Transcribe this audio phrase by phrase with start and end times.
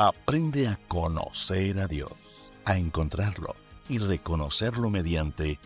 [0.00, 2.12] Aprende a conocer a Dios,
[2.64, 3.56] a encontrarlo
[3.88, 5.58] y reconocerlo mediante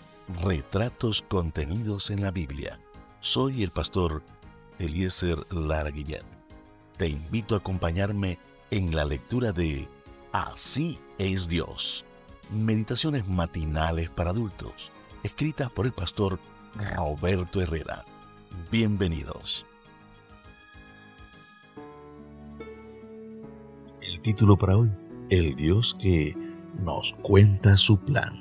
[0.43, 2.81] retratos contenidos en la Biblia.
[3.21, 4.23] Soy el pastor
[4.79, 6.25] Eliezer Lara Guillén.
[6.97, 8.39] Te invito a acompañarme
[8.71, 9.87] en la lectura de
[10.33, 12.07] Así es Dios.
[12.51, 14.91] Meditaciones matinales para adultos,
[15.25, 16.39] escritas por el pastor
[16.97, 18.07] Roberto Herrera.
[18.71, 19.67] Bienvenidos.
[24.23, 24.89] Título para hoy,
[25.31, 26.37] El Dios que
[26.79, 28.33] nos cuenta su plan.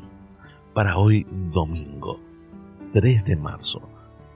[0.75, 2.19] Para hoy domingo,
[2.93, 3.89] 3 de marzo,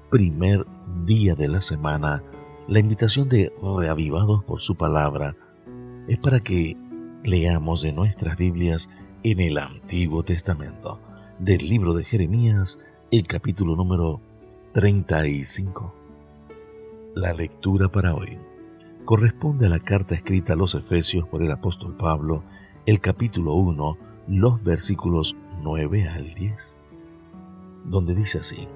[0.10, 0.66] primer
[1.06, 2.24] día de la semana,
[2.68, 5.36] la invitación de Reavivados por su palabra
[6.08, 6.76] es para que
[7.24, 8.90] leamos de nuestras Biblias
[9.24, 11.00] en el Antiguo Testamento,
[11.38, 12.80] del libro de Jeremías,
[13.12, 14.20] el capítulo número
[14.74, 15.94] 35.
[17.14, 18.40] La lectura para hoy
[19.06, 22.44] corresponde a la carta escrita a los Efesios por el apóstol Pablo,
[22.88, 23.98] el capítulo 1,
[24.28, 26.78] los versículos 9 al 10,
[27.86, 28.68] donde dice así,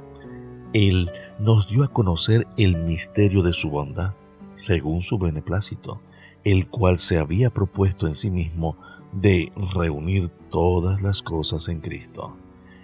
[0.74, 4.14] Él nos dio a conocer el misterio de su bondad,
[4.56, 6.00] según su beneplácito,
[6.44, 8.78] el cual se había propuesto en sí mismo
[9.12, 12.38] de reunir todas las cosas en Cristo,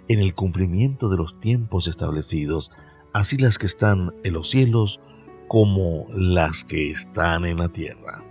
[0.08, 2.72] en el cumplimiento de los tiempos establecidos,
[3.12, 5.00] así las que están en los cielos
[5.48, 8.24] como las que están en la tierra.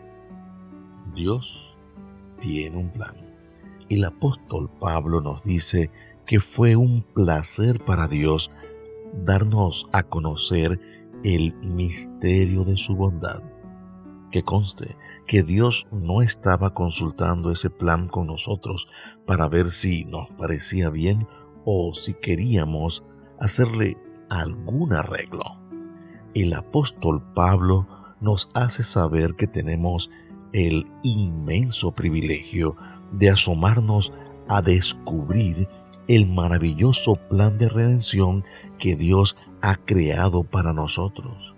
[1.13, 1.77] Dios
[2.39, 3.15] tiene un plan.
[3.89, 5.91] El apóstol Pablo nos dice
[6.25, 8.51] que fue un placer para Dios
[9.13, 10.79] darnos a conocer
[11.23, 13.43] el misterio de su bondad.
[14.31, 18.87] Que conste que Dios no estaba consultando ese plan con nosotros
[19.25, 21.27] para ver si nos parecía bien
[21.63, 23.05] o si queríamos
[23.39, 23.97] hacerle
[24.29, 25.64] algún arreglo
[26.35, 27.87] el apóstol Pablo
[28.19, 30.11] nos hace saber que tenemos
[30.51, 32.75] el inmenso privilegio
[33.11, 34.13] de asomarnos
[34.47, 35.67] a descubrir
[36.07, 38.43] el maravilloso plan de redención
[38.77, 41.55] que Dios ha creado para nosotros.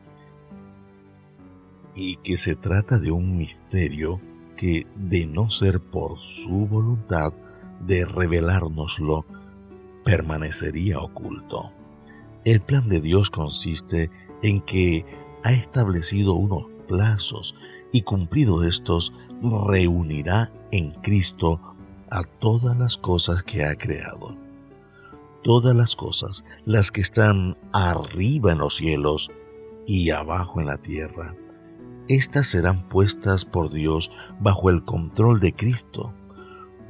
[1.96, 4.22] Y que se trata de un misterio
[4.56, 7.34] que, de no ser por su voluntad
[7.86, 9.26] de revelárnoslo,
[10.06, 11.74] permanecería oculto.
[12.46, 14.10] El plan de Dios consiste
[14.42, 15.06] en que
[15.44, 17.56] ha establecido unos plazos
[17.92, 21.60] y cumplido estos, reunirá en Cristo
[22.10, 24.36] a todas las cosas que ha creado.
[25.44, 29.32] Todas las cosas, las que están arriba en los cielos
[29.86, 31.36] y abajo en la tierra,
[32.10, 36.14] estas serán puestas por Dios bajo el control de Cristo.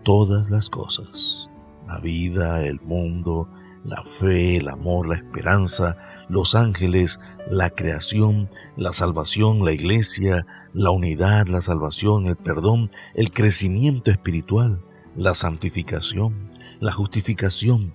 [0.04, 1.50] Todas las cosas,
[1.88, 3.50] la vida, el mundo,
[3.88, 10.92] la fe, el amor, la esperanza, los ángeles, la creación, la salvación, la iglesia, la
[10.92, 14.84] unidad, la salvación, el perdón, el crecimiento espiritual,
[15.16, 17.94] la santificación, la justificación,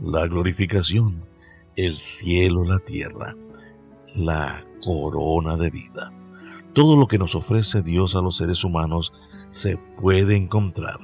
[0.00, 1.26] la glorificación,
[1.76, 3.36] el cielo, la tierra,
[4.14, 6.12] la corona de vida.
[6.72, 9.12] Todo lo que nos ofrece Dios a los seres humanos
[9.50, 10.98] se puede encontrar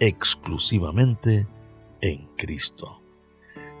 [0.00, 1.46] exclusivamente
[2.00, 3.03] en Cristo.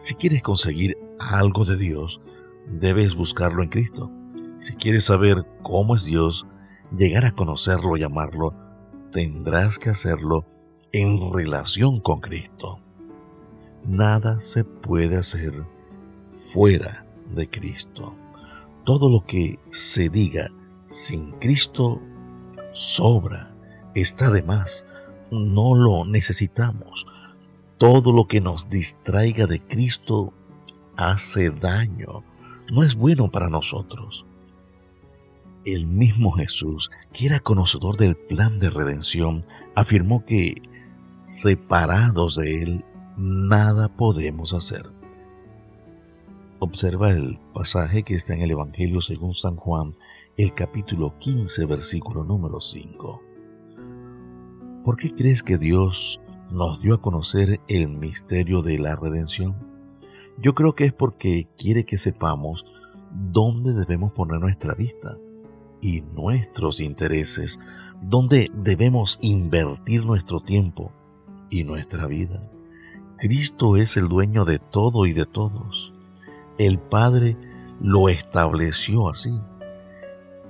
[0.04, 2.20] Si quieres conseguir algo de Dios,
[2.68, 4.12] debes buscarlo en Cristo.
[4.58, 6.46] Si quieres saber cómo es Dios,
[6.94, 8.54] llegar a conocerlo y amarlo,
[9.10, 10.44] tendrás que hacerlo
[10.92, 12.80] en relación con Cristo.
[13.82, 15.54] Nada se puede hacer
[16.28, 18.14] fuera de Cristo.
[18.84, 20.50] Todo lo que se diga
[20.84, 22.02] sin Cristo
[22.74, 23.56] sobra,
[23.94, 24.84] está de más,
[25.30, 27.06] no lo necesitamos.
[27.78, 30.32] Todo lo que nos distraiga de Cristo
[30.96, 32.22] hace daño,
[32.70, 34.24] no es bueno para nosotros.
[35.64, 40.54] El mismo Jesús, que era conocedor del plan de redención, afirmó que
[41.22, 42.84] separados de Él,
[43.16, 44.90] nada podemos hacer.
[46.60, 49.96] Observa el pasaje que está en el Evangelio según San Juan,
[50.36, 53.22] el capítulo 15, versículo número 5.
[54.84, 56.20] ¿Por qué crees que Dios
[56.54, 59.56] nos dio a conocer el misterio de la redención?
[60.38, 62.64] Yo creo que es porque quiere que sepamos
[63.10, 65.18] dónde debemos poner nuestra vista
[65.82, 67.58] y nuestros intereses,
[68.00, 70.92] dónde debemos invertir nuestro tiempo
[71.50, 72.40] y nuestra vida.
[73.18, 75.92] Cristo es el dueño de todo y de todos.
[76.58, 77.36] El Padre
[77.80, 79.40] lo estableció así.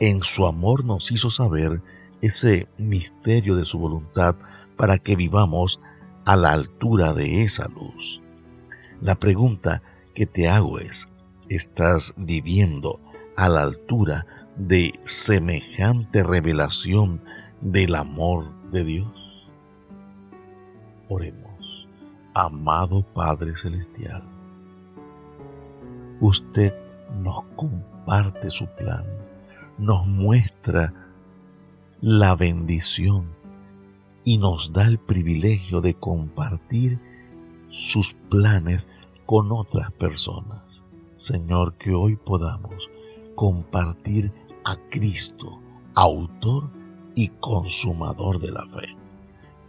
[0.00, 1.82] En su amor nos hizo saber
[2.20, 4.36] ese misterio de su voluntad
[4.76, 5.80] para que vivamos
[6.24, 8.22] a la altura de esa luz.
[9.00, 9.82] La pregunta
[10.14, 11.08] que te hago es,
[11.48, 13.00] ¿estás viviendo
[13.36, 14.26] a la altura
[14.56, 17.20] de semejante revelación
[17.60, 19.48] del amor de Dios.
[21.08, 21.88] Oremos,
[22.34, 24.22] amado Padre Celestial,
[26.20, 26.74] usted
[27.20, 29.04] nos comparte su plan,
[29.78, 30.92] nos muestra
[32.00, 33.34] la bendición
[34.24, 36.98] y nos da el privilegio de compartir
[37.68, 38.88] sus planes
[39.26, 40.84] con otras personas.
[41.16, 42.90] Señor, que hoy podamos
[43.34, 44.32] compartir
[44.64, 45.60] a Cristo,
[45.94, 46.70] autor
[47.14, 48.96] y consumador de la fe.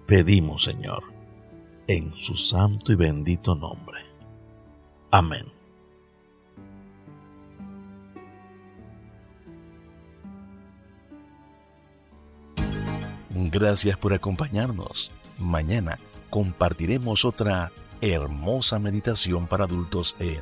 [0.08, 1.04] Pedimos, Señor,
[1.88, 4.00] en su santo y bendito nombre.
[5.12, 5.55] Amén.
[13.56, 15.12] Gracias por acompañarnos.
[15.40, 15.98] Mañana
[16.30, 17.72] compartiremos otra
[18.02, 20.42] hermosa meditación para adultos en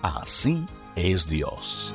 [0.00, 0.64] Así
[0.94, 1.92] es Dios.